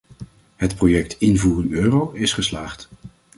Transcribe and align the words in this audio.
Het 0.55 0.75
project 0.75 1.17
"invoering 1.19 1.71
euro" 1.71 2.11
is 2.11 2.33
geslaagd. 2.33 2.89